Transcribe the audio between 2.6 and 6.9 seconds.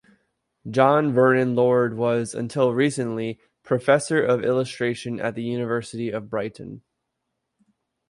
recently, Professor of Illustration at the University of Brighton.